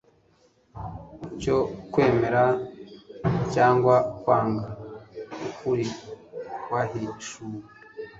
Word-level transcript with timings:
cyo 1.41 1.57
kwemera 1.91 2.43
cyangwa 3.53 3.95
kwanga 4.19 4.67
ukuri 5.47 5.87
kwahishuwe 6.63 7.59